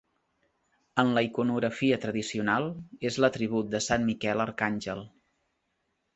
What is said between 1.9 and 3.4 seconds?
tradicional, és